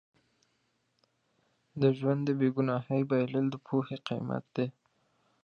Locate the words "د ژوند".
1.81-2.21